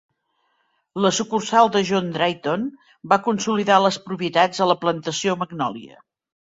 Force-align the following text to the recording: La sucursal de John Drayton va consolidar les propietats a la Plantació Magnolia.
La 1.05 1.11
sucursal 1.17 1.69
de 1.75 1.83
John 1.91 2.09
Drayton 2.17 2.65
va 3.13 3.21
consolidar 3.31 3.79
les 3.87 4.03
propietats 4.09 4.67
a 4.67 4.71
la 4.75 4.81
Plantació 4.85 5.41
Magnolia. 5.45 6.07